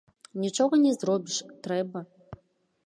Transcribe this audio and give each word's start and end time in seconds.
Нічога 0.43 0.75
не 0.85 0.93
зробіш, 1.01 1.37
трэба. 1.67 1.99